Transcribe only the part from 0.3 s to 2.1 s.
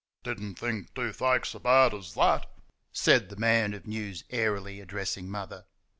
n't think toothache so bad